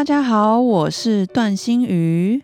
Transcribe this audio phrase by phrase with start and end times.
[0.00, 2.42] 大家好，我是段心瑜。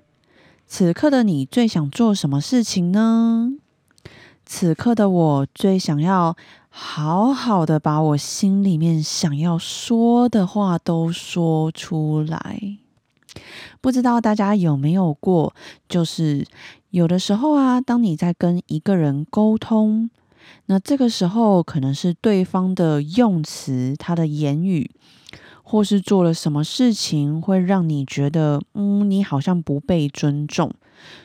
[0.67, 3.51] 此刻的你最想做什么事情呢？
[4.45, 6.37] 此刻的我最想要
[6.69, 12.77] 好好的把我心里面想要说的话都说出来。
[13.81, 15.55] 不知道大家有没有过，
[15.89, 16.47] 就是
[16.91, 20.11] 有的时候啊，当你在跟一个人沟通，
[20.67, 24.91] 那这个时候可能是对方的用词，他的言语。
[25.69, 30.73] 或是做了什么事情会让你觉得，嗯，你好像不被尊重，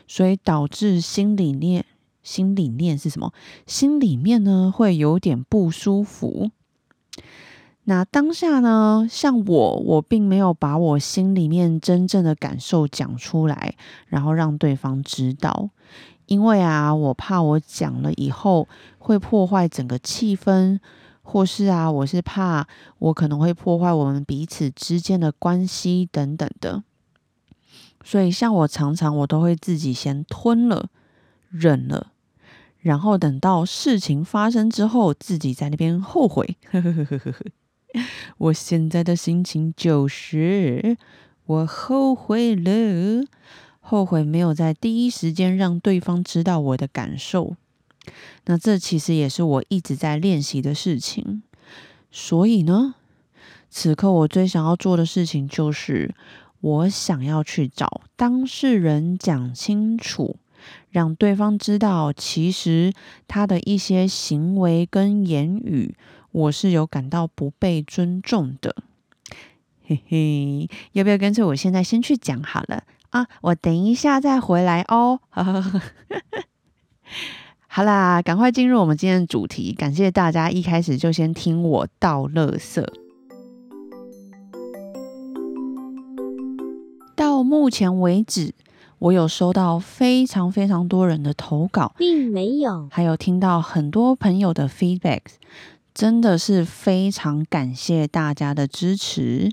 [0.07, 1.85] 所以导致心里面，
[2.23, 3.31] 心里面是什么？
[3.67, 6.49] 心里面呢会有点不舒服。
[7.83, 13.75] 那当下呢，像我，我并没有把我心里面真正的感受讲出来，
[14.07, 15.69] 然后让对方知道，
[16.25, 18.67] 因为啊，我怕我讲了以后
[18.97, 20.79] 会破坏整个气氛。
[21.21, 22.67] 或是啊，我是怕
[22.99, 26.83] 我可能会破坏我们彼此之间的关系等等的，
[28.03, 30.89] 所以像我常常我都会自己先吞了、
[31.49, 32.11] 忍了，
[32.79, 36.57] 然后等到事情发生之后，自己在那边后悔。
[38.37, 40.97] 我现在的心情就是
[41.45, 43.25] 我后悔了，
[43.79, 47.55] 后悔没有在第一时间让对方知道我的感受。
[48.45, 51.43] 那这其实也是我一直在练习的事情，
[52.11, 52.95] 所以呢，
[53.69, 56.13] 此刻我最想要做的事情就是，
[56.59, 60.37] 我想要去找当事人讲清楚，
[60.89, 62.93] 让对方知道，其实
[63.27, 65.95] 他的一些行为跟言语，
[66.31, 68.75] 我是有感到不被尊重的。
[69.85, 73.27] 嘿嘿，要不要跟着我现在先去讲好了啊？
[73.41, 75.19] 我等一下再回来哦。
[77.73, 79.71] 好啦，赶快进入我们今天的主题。
[79.71, 82.85] 感谢大家一开始就先听我倒垃圾。
[87.15, 88.53] 到目前为止，
[88.99, 95.21] 我有收到非常非常多人的投稿，并没有，还有听到很多朋友的 feedback，
[95.93, 99.49] 真的是非常感谢大家的支持。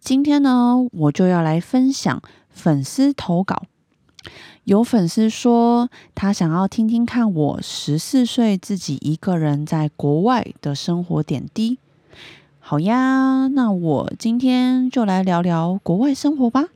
[0.00, 3.64] 今天呢，我就要来分享粉丝投稿。
[4.64, 11.78] 有粉丝说，他想要听听看我十四岁自己一个人在国外的生活点滴。
[12.60, 16.66] 好呀，那我今天就来聊聊国外生活吧。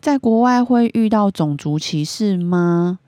[0.00, 3.00] 在国外会遇到种族歧视吗？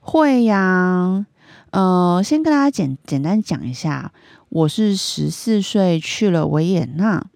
[0.00, 1.26] 会呀。
[1.70, 4.12] 呃，先跟大家简简单讲一下，
[4.48, 7.26] 我是十四岁去了维也纳。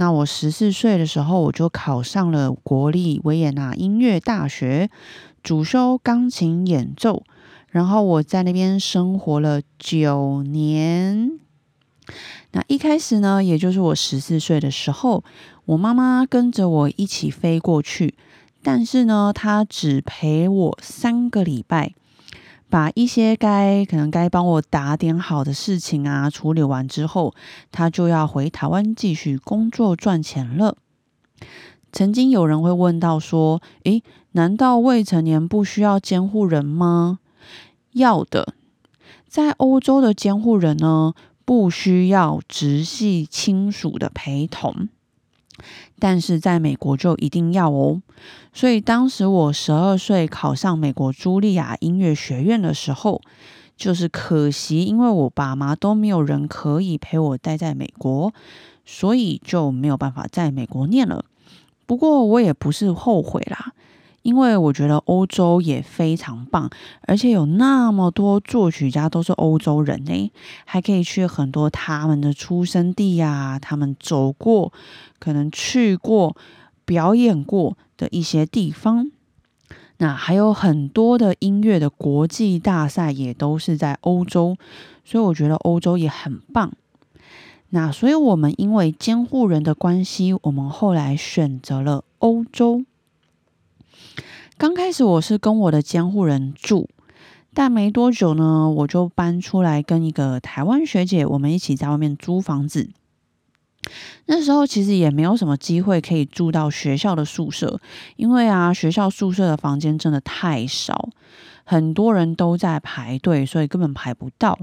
[0.00, 4.90] 那我十四岁的时候，我就考上了国立维也纳音乐大学，
[5.42, 7.24] 主修钢琴演奏。
[7.68, 11.32] 然后我在那边生活了九年。
[12.52, 15.24] 那一开始呢，也就是我十四岁的时候，
[15.66, 18.14] 我妈妈跟着我一起飞过去，
[18.62, 21.94] 但是呢，她只陪我三个礼拜。
[22.70, 27.34] 把一些该可能该帮我打点好的事情啊处理完之后，
[27.72, 30.76] 他就要回台湾继续工作赚钱了。
[31.90, 34.02] 曾经有人会问到说：“诶，
[34.32, 37.20] 难道未成年不需要监护人吗？”
[37.94, 38.54] 要的，
[39.26, 41.14] 在欧洲的监护人呢，
[41.46, 44.88] 不需要直系亲属的陪同。
[45.98, 48.00] 但是在美国就一定要哦，
[48.52, 53.20] 所以当时我十二岁考上美国茱莉亚音乐学院的时候，
[53.76, 58.32] 就是可惜，因为我爸妈都没有人可以陪我待在美国，
[58.84, 61.24] 所以就没有办法在美国念了。
[61.86, 63.72] 不过我也不是后悔啦。
[64.22, 66.68] 因为我觉得欧洲也非常棒，
[67.02, 70.32] 而且有那么多作曲家都是欧洲人呢，
[70.64, 74.72] 还可以去很多他们的出生地呀，他们走过、
[75.18, 76.36] 可能去过、
[76.84, 79.10] 表演过的一些地方。
[79.98, 84.56] 那还有很多的音乐的国际大赛也都是在欧洲，
[85.04, 86.72] 所以我觉得欧洲也很棒。
[87.70, 92.84] 那所以我们因为监护人的关系，我们后来选择了欧洲。
[94.58, 96.88] 刚开始我是跟我的监护人住，
[97.54, 102.90] 但没多久呢，我就搬出来跟一个台湾学姐，我们一起在外面租房子。
[104.26, 107.80] 那时候其实也没有什么机会可以住到学校的宿舍，
[108.16, 111.08] 因为啊，学校宿舍的房间真的太少，
[111.62, 114.58] 很多人都在排队，所以根本排不到。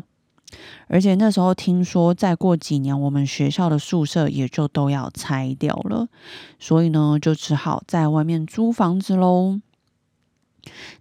[0.88, 6.10] 而且那时候听说，再过几年我们学校的宿舍也就都要拆掉了，
[6.60, 9.62] 所以呢，就只好在外面租房子喽。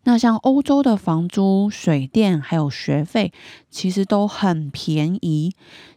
[0.05, 3.33] 那像欧洲的房租、水电还有学费，
[3.71, 5.55] 其实都很便宜。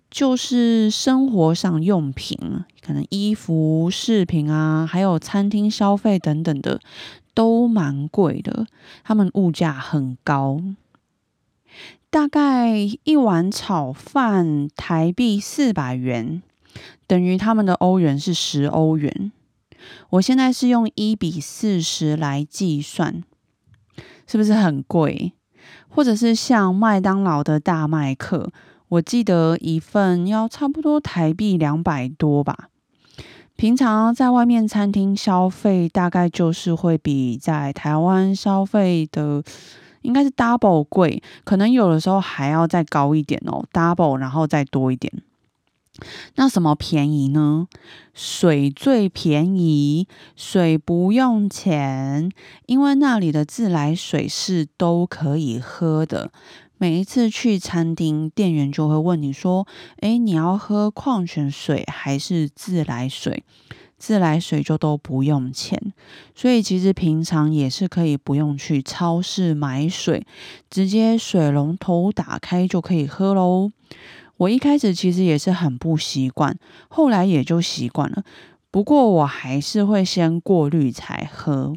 [0.10, 2.40] 就是生活上用品，
[2.82, 6.80] 可能衣服、饰品啊，还有餐厅消费等等的，
[7.34, 8.66] 都蛮贵的。
[9.04, 10.62] 他们物价很高，
[12.10, 16.42] 大概一碗炒饭台币四百元，
[17.06, 19.34] 等于他们的欧元是十欧元。
[20.12, 23.26] 我现在是用一比四十来计算，
[24.28, 25.34] 是不是很贵？
[25.90, 28.52] 或者是像麦当劳的大麦克？
[28.90, 32.70] 我记得一份要差不多台币两百多吧。
[33.56, 39.44] 平常在外面餐厅消费，大概就是会比在台湾消费的
[40.04, 45.12] 应该是 double 贵，可能有的时候还要再高一点哦，double 然后再多一点。
[46.36, 47.68] 那什么便宜呢？
[48.14, 52.32] 水最便宜，水不用钱，
[52.66, 56.32] 因为那里的自来水是都可以喝的。
[56.80, 59.68] 每一次去餐厅，店员就会问你说
[60.02, 63.44] ：“诶，你要喝矿泉水还是自来水？
[63.98, 65.92] 自来水就都不用钱，
[66.36, 70.24] 所以其实平常也是可以不用去超市买水，
[70.70, 73.72] 直接水龙头打开就可以喝喽。”
[74.38, 76.58] 我一开始其实也是很不习惯，
[76.88, 78.24] 后来也就习惯了。
[78.70, 81.76] 不过我还是会先过滤才喝。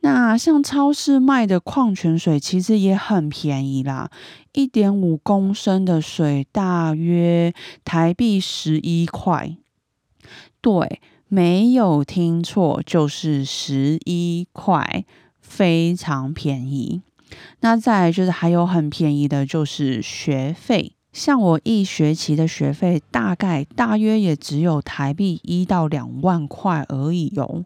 [0.00, 4.10] 那像超市卖的矿泉水其实也很便宜啦，
[4.52, 7.52] 一点五公升的水大约
[7.84, 9.56] 台币十一块。
[10.60, 15.04] 对，没有听错，就是十一块，
[15.40, 17.02] 非常便宜。
[17.60, 27.64] 那再来就是还有很便宜的，就是学费，像我一学期的学费大概大约也只有台币一到两万块而已哦。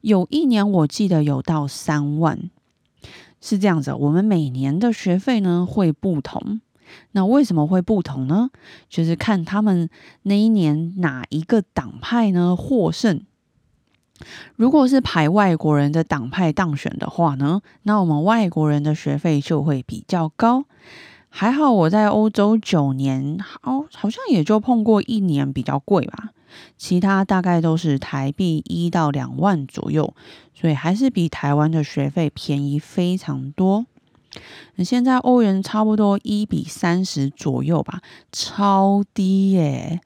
[0.00, 2.50] 有一年我记得有到三万，
[3.40, 3.92] 是这样子。
[3.92, 6.60] 我们每年的学费呢会不同，
[7.12, 8.50] 那为什么会不同呢？
[8.88, 9.88] 就是看他们
[10.22, 13.22] 那一年哪一个党派呢获胜。
[14.56, 20.64] 如果是排外国人的党派当选的话呢，那我们外国人的学费就会比较高。
[21.30, 26.30] 还好我在欧洲九年，好好像也就碰过一年比较贵吧。
[26.76, 30.12] 其他大概都是台币一到两万左右，
[30.52, 33.86] 所以还是比台湾的学费便宜非常多。
[34.84, 38.00] 现在欧元差不多一比三十左右吧，
[38.32, 40.00] 超低耶！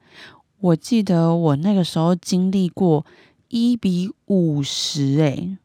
[0.59, 3.05] 我记得我那个时候经历过
[3.49, 5.57] 一比五十，哎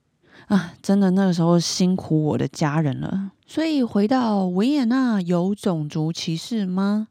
[0.48, 3.30] 啊，真的那个时候辛苦我的家人了。
[3.50, 7.08] 所以回到维也纳有种族歧视吗？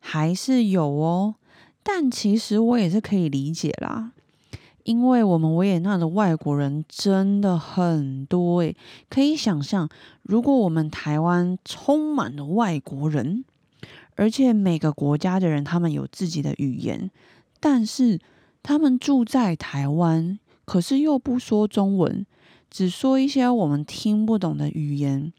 [0.00, 1.34] 还是有哦。
[1.82, 4.12] 但其实我也是可以理解啦，
[4.84, 8.74] 因为我们维也纳的外国人真的很多诶，
[9.10, 9.86] 可以想象，
[10.22, 13.44] 如果我们台湾充满了外国人，
[14.14, 17.10] 而且每个国家的人他们有自己的语言，
[17.60, 18.18] 但是
[18.62, 22.24] 他们住在台湾，可是又不说中文，
[22.70, 25.30] 只说一些我们听不懂的语言，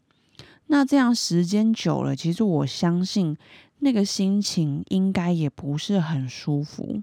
[0.70, 3.36] 那这样时间久了，其实我相信。
[3.82, 7.02] 那个心情应该也不是很舒服。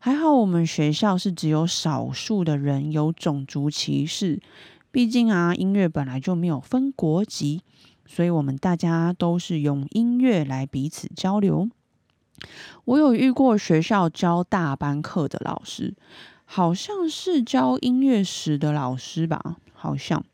[0.00, 4.42] 还好我们学校是只有少数的人有种族歧视，
[4.90, 7.62] 毕竟啊，音乐本来就没有分国籍，
[8.04, 11.68] 所以我们大家都是用音乐来彼此交流。
[12.84, 15.94] 我有遇过学校教大班课的老师，
[16.44, 20.24] 好像是教音乐史的老师吧，好像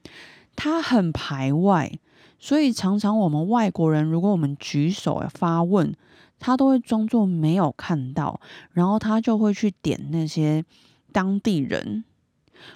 [0.57, 1.99] 他很排外。
[2.43, 5.95] 所以常常我们外国人，如果我们举手发问，
[6.41, 8.41] 他都会装作没有看到，
[8.73, 10.65] 然后他就会去点那些
[11.13, 12.03] 当地人，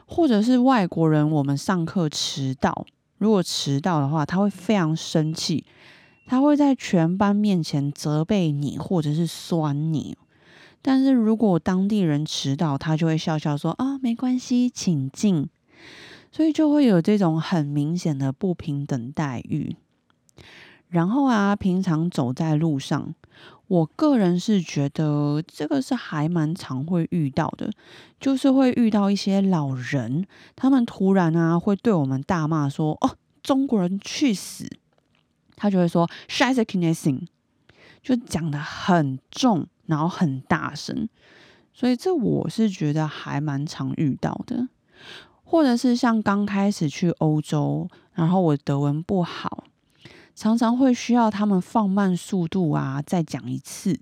[0.06, 1.28] 或者是外国人。
[1.28, 2.86] 我们上课迟到，
[3.18, 5.64] 如果迟到的话，他会非常生气，
[6.26, 10.16] 他会在全班面前责备你，或者是酸你。
[10.80, 15.48] 但是如果当地人迟到，他就会笑笑说：“啊，没关系，请进。”
[16.36, 19.74] 所以就会有这种很明显的不平等待遇。
[20.90, 23.14] 然后啊，平常走在路上，
[23.68, 27.70] 我个人是觉得这个是还蛮常会遇到的，
[28.20, 34.68] 就是会遇到一些老人，他们突然啊会对我们大骂说：“哦，中国人去死！”
[35.56, 37.28] 他就会说 “Scheiße, k n e s s i n g
[38.02, 41.08] 就讲的很重，然后很大声。
[41.72, 44.68] 所以这我是觉得还蛮常遇到的，
[45.48, 49.64] 或者是像刚开始去欧洲，然后我德文不好，
[50.34, 53.98] 常常会需要他们放慢速度啊，再讲一次。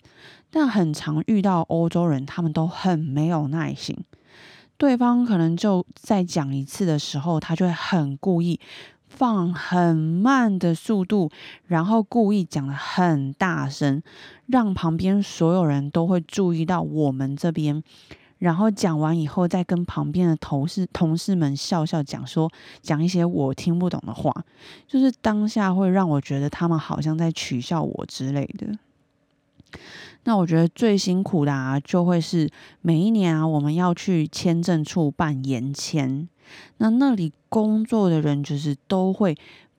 [0.51, 3.97] 但很常遇到欧洲人，他们都很没有耐心，
[4.79, 8.59] 对方可能就再讲一次的时候，他就会很故意。
[9.07, 11.31] 放很慢的速度，
[11.67, 14.03] 然后故意讲的很大声，
[14.47, 17.81] 让旁边所有人都会注意到我们这边。
[18.45, 22.47] 然后讲完以后，再跟旁边的同事同事们笑笑讲说，
[22.83, 24.31] 讲一些我听不懂的话，
[24.87, 28.79] 就是当下会让我觉得他们好像在取笑我之类的。
[30.25, 32.51] 那我觉得最辛苦的啊，就会是
[32.83, 36.29] 每一年啊，我们要去签证处办延签。
[36.77, 39.35] 那那里工作的人就是都会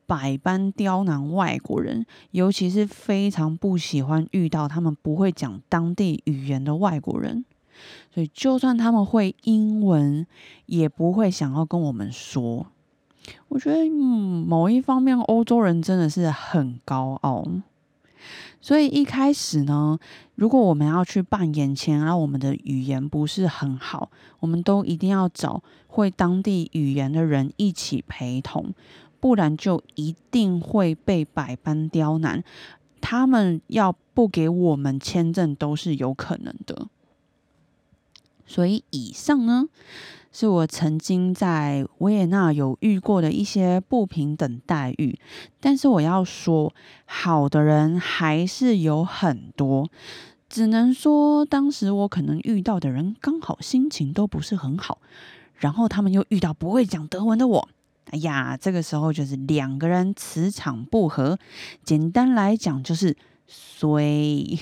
[0.07, 7.45] 百般刁难外国人，尤其是非常不喜欢遇到他们不会讲当地语言的外国人。
[8.15, 10.25] 所以就算他们会英文，
[10.67, 12.65] 也不会想要跟我们说。
[13.49, 17.45] 我觉得，嗯，某一方面，欧洲人真的是很高傲。
[18.61, 19.99] 所以一开始呢，
[20.35, 28.73] 如果我们要去办眼签，然后我们的语言不是很好，我们都一定要找会当地语言的人一起陪同，
[29.19, 32.41] 不然就一定会被百般刁难。
[33.01, 36.87] 他们要不给我们签证都是有可能的。
[38.45, 39.65] 所以以上呢。
[40.37, 45.17] 是我曾经在维也纳有遇过的一些不平等待遇，
[45.61, 46.73] 但是我要说，
[47.05, 49.89] 好的人还是有很多。
[50.49, 54.99] 只能说，当时我可能遇到的人刚好心情都不是很好，
[55.55, 57.69] 然后他们又遇到不会讲德文的我，
[58.09, 61.39] 哎呀，这个时候就是两个人磁场不合。
[61.85, 63.15] 简单来讲，就是
[63.47, 64.59] 衰。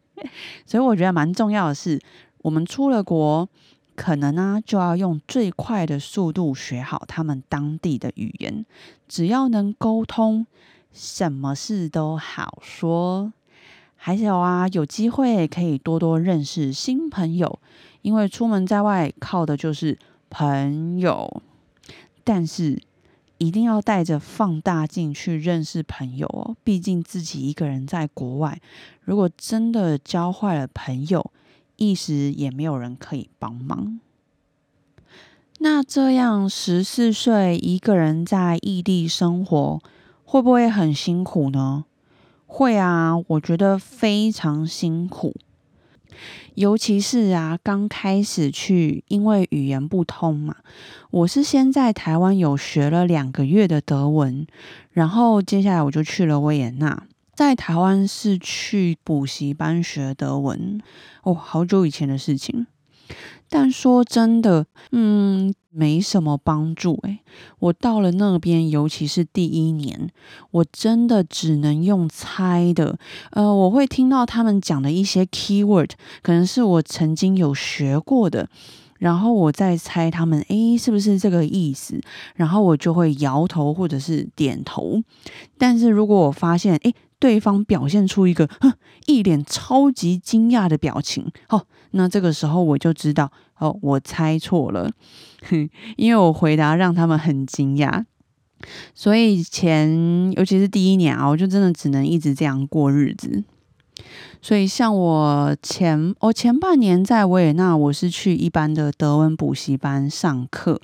[0.66, 1.98] 所以我觉得蛮重要的是，
[2.44, 3.48] 我们出了国。
[3.96, 8.66] 可能呢，就要用最快的速度学好他们当地的语言。
[9.06, 10.44] 只要能沟通，
[10.92, 13.32] 什么事都好说。
[13.94, 17.60] 还有啊，有机会可以多多认识新朋友，
[18.02, 19.96] 因为出门在外靠的就是
[20.28, 21.40] 朋友。
[22.24, 22.82] 但是
[23.38, 28.60] 一定要带着放大镜去认识朋友哦，毕竟自己一个人在国外，
[29.02, 31.30] 如果真的交坏了朋友。
[31.76, 34.00] 一时也没有人可以帮忙。
[35.58, 39.80] 那这样十四岁一个人在异地生活，
[40.24, 41.84] 会不会很辛苦呢？
[42.46, 45.34] 会啊，我觉得非常辛苦。
[46.54, 50.56] 尤其是啊，刚开始去，因为语言不通嘛。
[51.10, 54.46] 我是先在台湾有学了两个月的德文，
[54.92, 57.04] 然后接下来我就去了维也纳。
[57.34, 60.80] 在台湾是去补习班学德文
[61.24, 62.66] 哦，好久以前的事情。
[63.48, 67.18] 但说真的，嗯，没什么帮助诶，
[67.58, 70.08] 我到了那边，尤其是第一年，
[70.50, 72.98] 我真的只能用猜的。
[73.30, 75.90] 呃，我会听到他们讲的一些 keyword，
[76.22, 78.48] 可能是我曾经有学过的，
[78.98, 82.00] 然后我再猜他们，诶，是不是这个意思？
[82.34, 85.02] 然后我就会摇头或者是点头。
[85.58, 88.70] 但是如果我发现，诶，对方表现出一个哼
[89.06, 94.90] 一脸超级惊讶的表情，哦，那这个时候我就知道哦，我猜错了，
[95.96, 98.04] 因为我回答让他们很惊讶，
[98.94, 103.42] 所以前尤其是第一年啊，我就真的只能一直这样过日子。
[104.42, 110.78] 所以像我前我前半年在维也纳，我是去一般的德文补习班上课，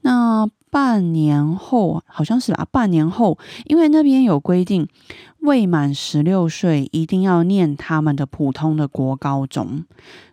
[0.00, 0.50] 那。
[0.72, 3.36] 半年后好像是吧，半年后，
[3.66, 4.88] 因为那边有规定，
[5.40, 9.84] 未满十六岁一定要念他们的普通的国高中，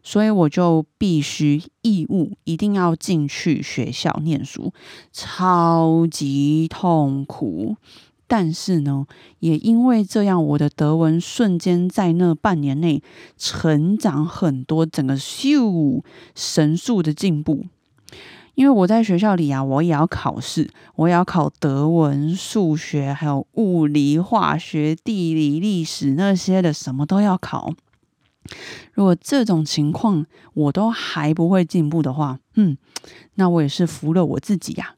[0.02, 4.72] 所以我就必须义务一定要进去学校念书，
[5.12, 7.76] 超级痛苦。
[8.26, 9.08] 但是呢，
[9.40, 13.04] 也因为这样，我的德文瞬间在那半年内
[13.36, 16.02] 成长很多，整个咻
[16.34, 17.66] 神速的进步。
[18.60, 27.72] 因为我在学校里啊，我也要考试，我也要考德文、数学，还有物理、化学、地理、历史那些的，什么都要考。
[28.92, 32.78] 如果这种情况我都还不会进步的话，嗯，
[33.36, 34.96] 那我也是服了我自己呀。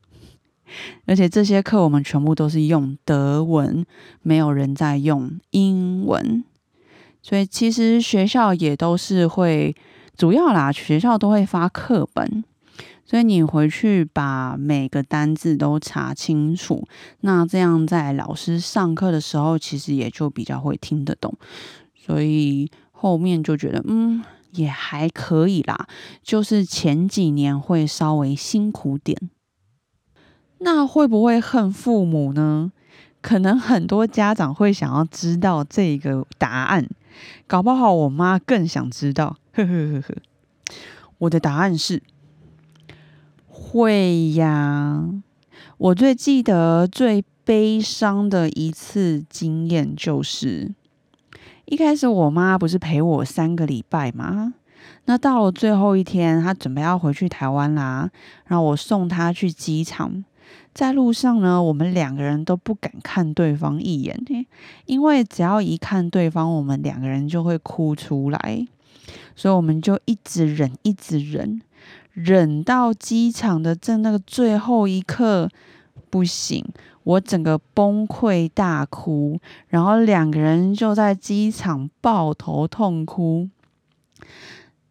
[1.05, 3.85] 而且这些课我们全部都是用德文，
[4.23, 6.43] 没有人在用英文，
[7.21, 9.75] 所以其实学校也都是会
[10.17, 12.43] 主要啦，学校都会发课本。
[13.11, 16.87] 所以你回去把每个单字都查清楚，
[17.19, 21.37] 那这样在老师上课的时候，其实也就比较会听得懂。
[21.93, 25.89] 所以后面就觉得嗯也还可以啦，
[26.23, 29.19] 就是前几年会稍微辛苦点。
[30.59, 32.71] 那会不会恨父母呢？
[33.19, 36.87] 可能很多家长会想要知道这个答案，
[37.45, 39.35] 搞不好我妈更想知道。
[39.51, 40.15] 呵呵呵呵，
[41.17, 42.01] 我的答案是
[43.61, 45.07] 会呀。
[45.77, 50.73] 我最记得最悲伤的一次经验就是，
[51.65, 54.55] 一开始我妈不是陪我三个礼拜吗？
[55.05, 58.09] 那到了最后一天，她准备要回去台湾啦，
[58.47, 60.23] 然后我送她去机场。
[60.73, 64.17] 在路上呢，我们两个人都不敢看对方一眼，
[64.85, 68.67] 因为只要一看对方，我们两个人就会哭出来，
[69.35, 71.61] 所以我们就一直忍，一直忍，
[72.13, 75.49] 忍到机场的正那个最后一刻。
[76.09, 76.65] 不行，
[77.05, 79.39] 我整个崩溃大哭，
[79.69, 83.47] 然后两个人就在机场抱头痛哭。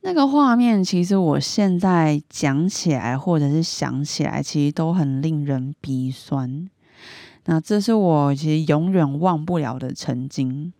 [0.00, 6.71] 那个画面，其实我现在讲起来，或者是想起来，其实都很令人鼻酸。
[7.45, 10.73] 那这是我其实永远忘不了的曾经。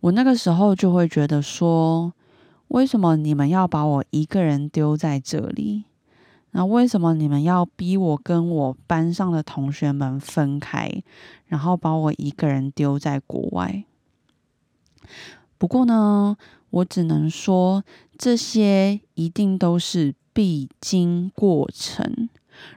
[0.00, 2.12] 我那个时候就会觉得说，
[2.68, 5.84] 为什么你们要把我一个人丢在这里？
[6.52, 10.90] 那为什么你们要逼我跟我班上的同学们分开，
[11.46, 13.84] 然后把我一个人丢在国外？
[15.58, 16.36] 不过呢，
[16.70, 17.84] 我只能说，
[18.16, 22.28] 这些一定都是必经过程。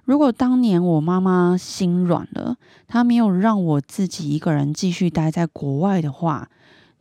[0.03, 6.49] 如果当年我妈妈心软了，她没有让我自己一个人继续待在国外的话，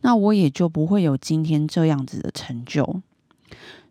[0.00, 3.00] 那我也就不会有今天这样子的成就。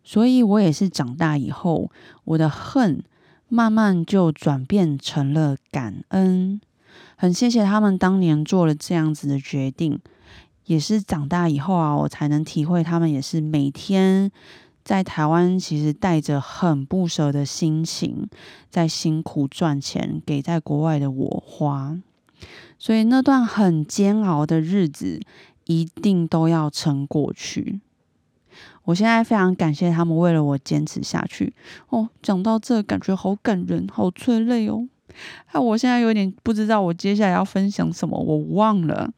[0.02, 1.90] 所以我也是长大以后，
[2.24, 3.02] 我的恨
[3.48, 6.60] 慢慢就转变成了感恩，
[7.16, 10.00] 很谢谢他们当年做了这样子的决定。
[10.64, 14.30] 也是长大以后啊，我才能体会他们也是每天
[14.84, 18.28] 在台湾，其实带着很不舍的心情，
[18.68, 21.98] 在辛苦赚钱给在国外的我花。
[22.78, 25.20] 所以那段很煎熬的日子，
[25.68, 27.80] 一定都要撑过去。
[28.84, 31.52] 我现在非常感谢他们为了我坚持下去
[31.90, 32.08] 哦。
[32.22, 34.88] 讲到这，感觉好感人，好催泪哦。
[35.52, 39.10] 那我现在有点不知道我接下来要分享什么，我忘了。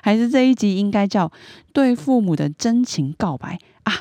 [0.00, 1.30] 还是这一集应该叫
[1.72, 3.92] 对父母的真情告白啊？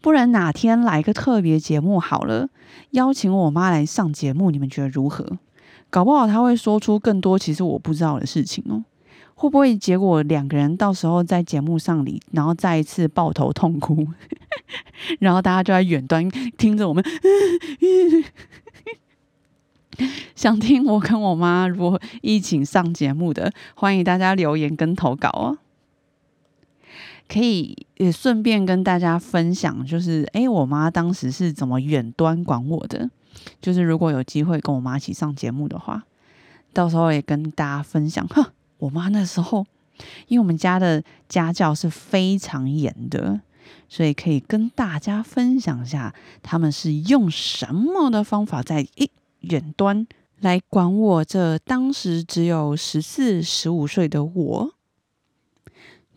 [0.00, 2.48] 不然哪天来个特别节目好了，
[2.90, 5.38] 邀请我妈来上节目，你们觉得如何？
[5.90, 8.84] 搞不好她会说出更多其实我不知道的事情哦。
[9.38, 14.06] 会不会结果两个人到时候在节目上里，然后再一次抱头痛哭，
[15.20, 17.04] 然后大家就在远端听着我们，
[20.34, 25.58] 想听我跟我妈如果一起上节目的，欢迎大家留言跟投稿哦。
[27.28, 33.10] 可以也顺便跟大家分享，就是哎，我妈当时是怎么远端管我的？
[33.60, 36.04] 就是如果有机会跟我妈一起上节目的话，
[36.72, 38.26] 到时候也跟大家分享。
[38.28, 38.46] 哼。
[38.78, 39.66] 我妈那时候，
[40.28, 43.40] 因为我们家的家教是非常严的，
[43.88, 49.10] 所以可以跟大家分享下，他们是用什么的方法在一
[49.40, 50.06] 远端
[50.40, 54.72] 来管我这当时只有十四、十五岁的我。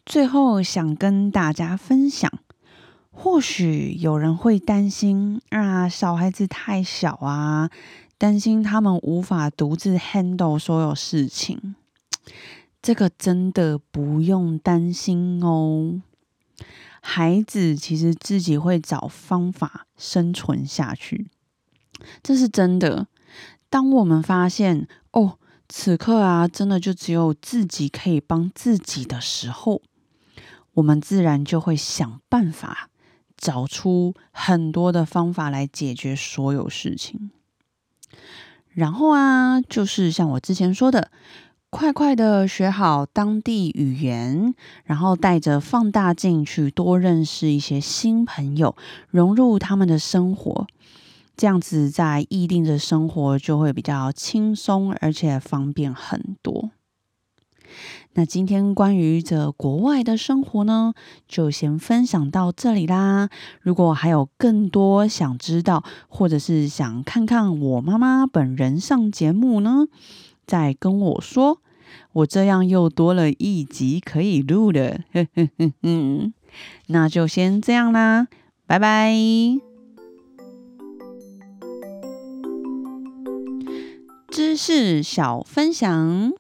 [0.05, 2.31] 最后想跟大家分享，
[3.11, 7.69] 或许有人会担心啊，小孩子太小啊，
[8.17, 11.75] 担心他们无法独自 handle 所有事情。
[12.81, 16.01] 这个真的不用担心哦，
[17.01, 21.27] 孩子其实自己会找方法生存下去，
[22.23, 23.07] 这是真的。
[23.69, 25.37] 当我们发现哦，
[25.67, 29.81] 此刻啊，真的就只有自己可以帮自己的时候，
[30.75, 32.89] 我们自然就会想办法
[33.35, 37.29] 找出很多的方法来解决所有事情。
[38.69, 41.11] 然后啊，就是像我之前说的。
[41.71, 44.55] 快快的学好当地语言，
[44.85, 48.75] 然后带着放大镜去多认识一些新朋友，
[49.09, 50.65] 融入他们的生活，
[51.37, 56.71] 这样子在异地的生活就会比较轻松，而且方便很多。
[58.13, 60.93] 那今天关于这国外的生活呢，
[61.27, 63.29] 就先分享到这里啦。
[63.61, 69.85] 如果还有更多想知道，或者是想看看我妈妈本人上节目呢？
[70.49, 71.61] 再跟我说，
[72.11, 75.01] 我这样又多了一集可以录了，
[76.87, 78.27] 那就先这样啦，
[78.65, 79.13] 拜拜。
[84.31, 86.33] 知识小分享，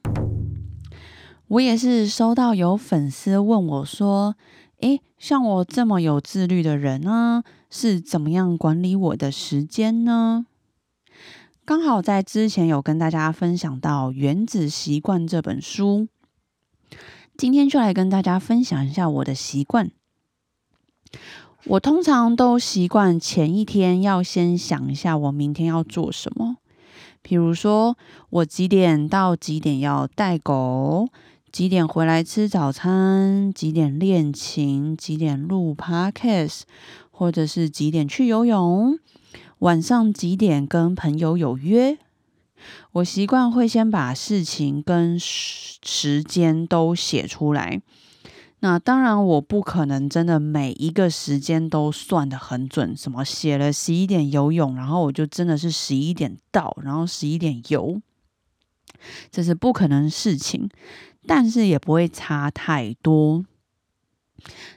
[1.47, 4.35] 我也是收到有粉丝问我说
[4.81, 10.47] ：“诶，像我这么有自律的人呢，是怎么样管理我的时间呢？
[11.69, 16.07] 刚好在之前有跟大家分享到《原子习惯》这本书，
[17.37, 19.91] 今天就来跟大家分享一下我的习惯。
[21.65, 26.57] 我通常都习惯前一天要先想一下我明天要做什么，
[27.21, 27.95] 比如说
[28.31, 31.09] 我几点到几点要带狗，
[31.51, 36.61] 几点回来吃早餐，几点练琴，几点录 podcast，
[37.11, 38.97] 或者是几点去游泳。
[39.59, 41.97] 晚上几点跟朋友有约？
[42.93, 47.81] 我习惯会先把事情跟时间都写出来。
[48.61, 52.95] 那当然，我不可能真的每一个时间都算得很准。
[52.95, 58.01] 什么写了十一点游泳，然后我就真的是十一点到，然后十一点游，
[59.31, 60.69] 这是不可能事情。
[61.27, 63.45] 但是也不会差太多。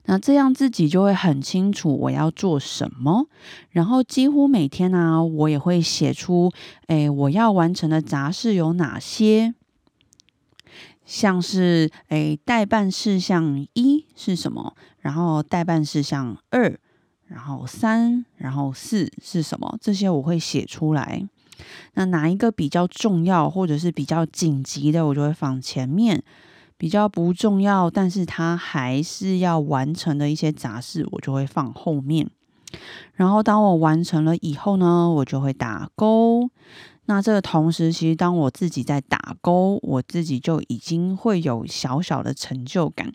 [0.06, 3.26] 那这样自己就会很清楚我要做什么，
[3.70, 6.50] 然后几乎每天呢，我也会写出，
[6.86, 9.54] 哎，我要完成的杂事有哪些，
[11.04, 16.78] 像是，哎，代办事项一是什么，然后代办事项二，
[17.26, 21.22] 然后三，然后四是什么，这些我会写出来。
[21.94, 26.22] 那哪一个比较重要，或者是比较紧急的，我就会放前面。
[26.82, 32.28] 比较不重要，但是它还是要完成的一些杂事，我就会放后面。
[33.14, 36.50] 然后当我完成了以后呢，我就会打勾。
[37.04, 43.12] 那这个同时，其实当我自己在打勾，我自己就已经会有小小的成就感，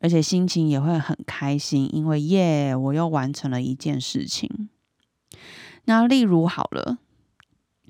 [0.00, 4.68] 而且心情也会很开心，因为耶，我又完成了一件事情。
[5.84, 6.98] 那例如好了，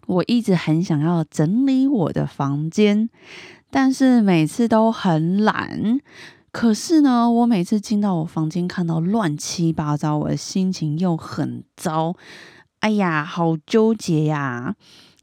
[0.06, 3.08] 我一直很想要整理我的房间。
[3.78, 6.00] 但是每次都很懒，
[6.50, 12.16] 可是呢，我每次进到我房间看到乱七八糟，我的心情又很糟。
[12.78, 14.74] 哎呀，好纠结呀！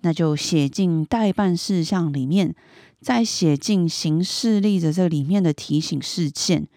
[0.02, 2.54] 那就写进代办事项里面，
[3.02, 6.68] 再写进行事历的这里面的提醒事件。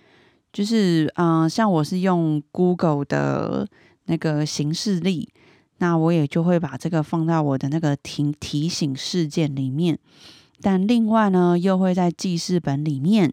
[0.55, 3.69] 就是，嗯，像我是用 Google 的
[4.07, 5.29] 那个行事历，
[5.77, 9.99] 那我也就会把这个放到我的那个提提醒事件里面。
[10.61, 13.33] 但另外呢，又会在记事本里面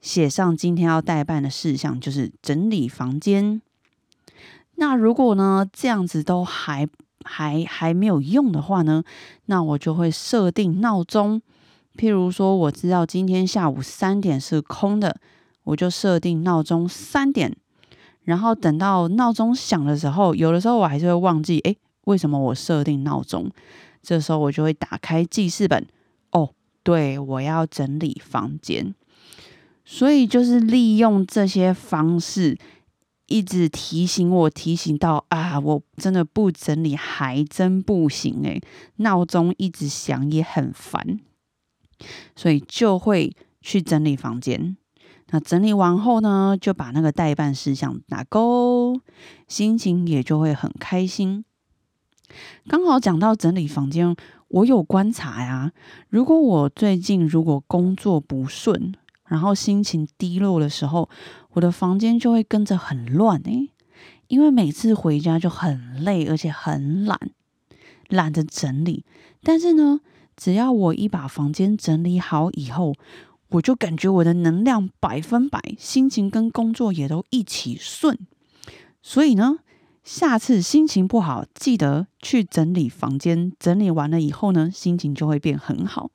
[0.00, 3.60] 写上今天要代办的事项，就是整理房间。
[4.76, 6.88] 那如果呢这样子都还
[7.24, 9.02] 还还没有用的话呢，
[9.46, 11.42] 那我就会设定闹钟。
[11.96, 15.20] 譬如说，我知道今天下午三点是空的，
[15.64, 17.56] 我就设定闹钟三点。
[18.22, 23.50] 然后等到闹钟响的时候，有的时候我还是会忘记，诶，为什么我设定闹钟？
[24.00, 25.84] 这时候我就会打开记事本。
[26.88, 28.94] 对，我要整理房间，
[29.84, 32.56] 所以就是利用这些方式，
[33.26, 38.58] 一直提醒我，提醒到啊，我真的不整理还真不行诶，
[38.96, 41.20] 闹钟一直响也很烦，
[42.34, 44.74] 所以就会去整理房间。
[45.28, 48.98] 那整理完后呢，就把那个代办事项打勾，
[49.46, 51.44] 心情也就会很开心。
[52.66, 54.16] 刚好讲到整理房间。
[54.48, 55.72] 我有观察呀，
[56.08, 58.94] 如果我最近如果工作不顺，
[59.26, 61.08] 然后心情低落的时候，
[61.50, 63.68] 我的房间就会跟着很乱诶，
[64.28, 67.18] 因为每次回家就很累，而且很懒，
[68.08, 69.04] 懒得整理。
[69.42, 70.00] 但是呢，
[70.34, 72.94] 只要我一把房间整理好以后，
[73.50, 78.18] 我就感觉我的能量百分百，心情跟工作也都一起顺。
[79.02, 79.58] 所以呢。
[80.08, 83.52] 下次心情不好，记得去整理房间。
[83.58, 86.10] 整理完了以后呢，心情就会变很好。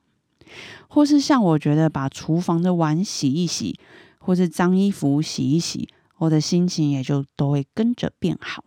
[0.88, 3.78] 或是像我觉得把厨房的碗洗一洗，
[4.18, 8.64] 或是脏衣服洗一洗，我的心情也就都会跟着变好。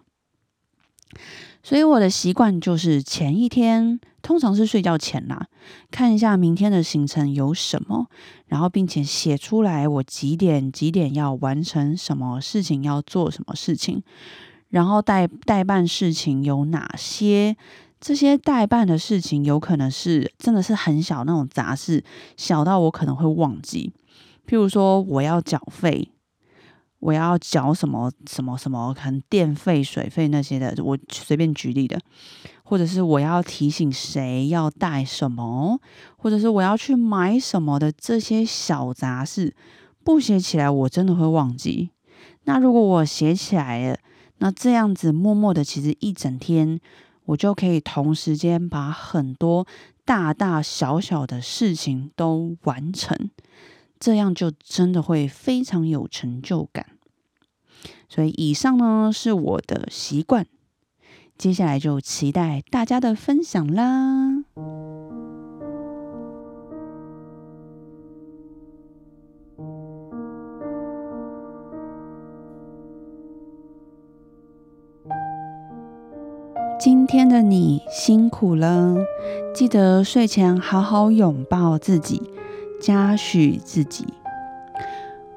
[1.61, 5.47] 所以我的习惯就是前一天，通常是睡觉前啦，
[5.91, 8.09] 看一下明天的行程有什么，
[8.45, 14.01] 然后并且写出来我几点几点要完成什么事情，要做什么事情。
[14.69, 17.55] 然后代代办事情有哪些？
[17.99, 22.03] 这些代办的事情有可能是真的是很小那种杂事，
[22.35, 23.91] 小到我可能会忘记。
[24.47, 26.11] 譬如说，我要缴费，
[26.99, 31.99] 我要缴什么什么什么，可能电费、水费那些的，我随便举例的。
[32.63, 35.79] 或者是我要提醒谁要带什么，
[36.17, 39.55] 或者是我要去买什么的这些小杂事，
[40.03, 41.89] 不写起来我真的会忘记。
[42.43, 43.97] 那如果我写起来了，
[44.39, 46.79] 那这样子默默的，其实一整天
[47.25, 49.65] 我就可以同时间把很多
[50.05, 53.29] 大大小小的事情都完成，
[53.99, 56.85] 这样就真的会非常有成就感。
[58.09, 60.45] 所以以上呢是我的习惯，
[61.37, 64.26] 接下来就期待大家的分享啦。
[76.89, 78.95] 今天的你辛苦了，
[79.53, 82.23] 记得睡前好好拥抱自己，
[82.81, 84.05] 嘉许自己。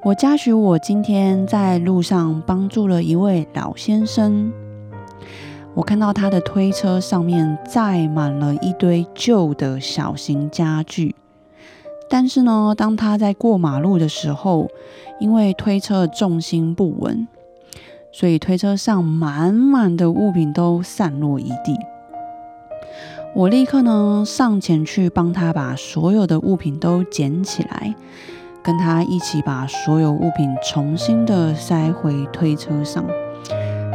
[0.01, 4.49] 我嘉许我今天在路上帮助了一位老先生，
[5.73, 11.13] 我看到他的推车上面载满了一堆旧的小型家具，
[12.09, 14.69] 但是呢，当他在过马路的时候，
[15.19, 17.27] 因为推车重心不稳。
[18.11, 21.77] 所以推车上满满的物品都散落一地，
[23.33, 27.95] 我立刻呢上前去帮他把所有的物品都捡起来，
[28.61, 33.05] 跟他一起把所有物品重新的塞回推车上，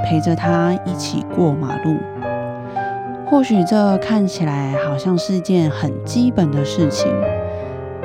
[0.05, 1.97] 陪着他一起过马路。
[3.29, 7.13] 或许这看起来好像是件很基本的事情，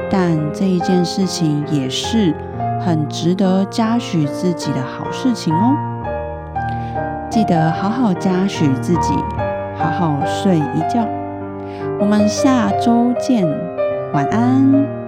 [0.09, 2.35] 但这一件事情也是
[2.81, 5.73] 很值得嘉许自己的好事情哦。
[7.31, 9.13] 记得好好嘉许自己，
[9.77, 11.07] 好好睡一觉。
[11.97, 13.47] 我们下周见，
[14.11, 15.00] 晚安。